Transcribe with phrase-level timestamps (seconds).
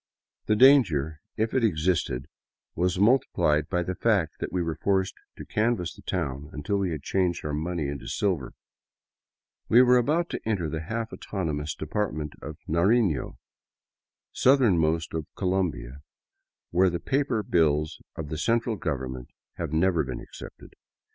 [0.49, 2.27] 99 VAGABONDING DOWN THE ANDES The danger, if it existed,
[2.73, 6.89] was multiplied by the fact that we were forced to canvass the town until we
[6.89, 8.53] had changed our money into silver.
[9.69, 13.37] We were about to enter the half autonomous Department of Narino,
[14.31, 15.99] southernmost of Colombia,
[16.71, 20.73] where the paper bills of the central government have never been accepted.